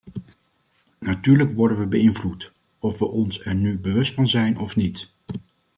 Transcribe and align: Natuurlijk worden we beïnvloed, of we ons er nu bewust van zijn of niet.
Natuurlijk 0.99 1.51
worden 1.51 1.79
we 1.79 1.85
beïnvloed, 1.87 2.51
of 2.79 2.99
we 2.99 3.05
ons 3.05 3.45
er 3.45 3.55
nu 3.55 3.77
bewust 3.79 4.13
van 4.13 4.27
zijn 4.27 4.57
of 4.57 4.75
niet. 4.75 5.13